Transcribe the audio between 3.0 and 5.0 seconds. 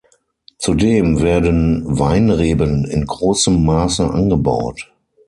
großem Maße angebaut.